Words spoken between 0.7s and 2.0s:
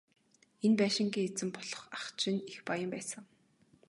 байшингийн эзэн болох